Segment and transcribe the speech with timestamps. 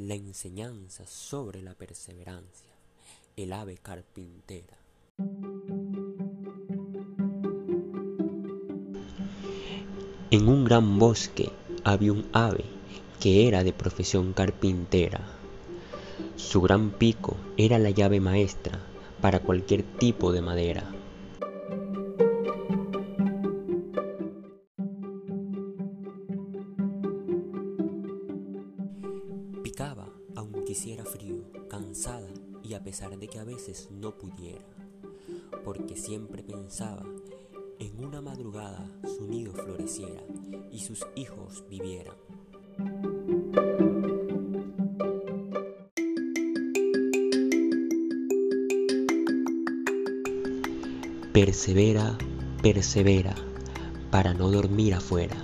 [0.00, 2.70] la enseñanza sobre la perseverancia,
[3.36, 4.78] el ave carpintera.
[10.30, 11.52] En un gran bosque
[11.84, 12.64] había un ave
[13.20, 15.20] que era de profesión carpintera.
[16.36, 18.80] Su gran pico era la llave maestra
[19.20, 20.90] para cualquier tipo de madera.
[29.70, 32.26] Picaba aunque hiciera frío, cansada
[32.60, 34.64] y a pesar de que a veces no pudiera,
[35.64, 37.04] porque siempre pensaba
[37.78, 40.24] en una madrugada su nido floreciera
[40.72, 42.16] y sus hijos vivieran.
[51.32, 52.18] Persevera,
[52.60, 53.36] persevera,
[54.10, 55.36] para no dormir afuera.